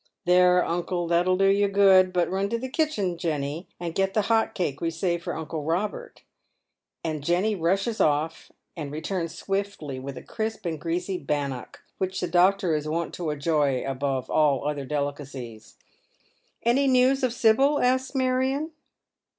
"There, 0.25 0.65
uncle, 0.65 1.05
that'll 1.05 1.37
do 1.37 1.45
you 1.49 1.67
good. 1.67 2.15
Run 2.17 2.49
to 2.49 2.57
the 2.57 2.69
kitchen, 2.71 3.19
Jenny, 3.19 3.67
and 3.79 3.93
get 3.93 4.15
the 4.15 4.23
hot 4.23 4.55
cake 4.55 4.81
we 4.81 4.89
saved 4.89 5.21
for 5.21 5.35
uncle 5.37 5.63
Eobert;" 5.63 6.21
and 7.05 7.23
Jenny 7.23 7.53
rushes 7.53 8.01
off 8.01 8.51
and 8.75 8.91
returns 8.91 9.37
swiftly 9.37 9.99
with 9.99 10.17
a 10.17 10.23
crisp 10.23 10.65
and 10.65 10.81
greasy 10.81 11.19
bannock, 11.19 11.83
■which 12.01 12.19
the 12.19 12.27
doctor 12.27 12.73
is 12.73 12.87
wont 12.89 13.13
to 13.13 13.29
enjoy 13.29 13.83
above 13.85 14.27
all 14.27 14.67
other 14.67 14.87
dehcaciea." 14.87 15.75
Any 16.63 16.87
news 16.87 17.21
of 17.21 17.31
Sibyl?" 17.31 17.79
asks 17.79 18.15
Marion. 18.15 18.71